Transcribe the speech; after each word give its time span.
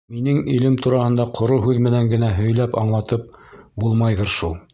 —Минең 0.13 0.37
илем 0.53 0.77
тураһында 0.85 1.25
ҡоро 1.39 1.59
һүҙ 1.67 1.81
менән 1.89 2.09
генә 2.15 2.31
һөйләп-аңлатып 2.39 3.29
булмайҙыр 3.85 4.35
шул. 4.41 4.59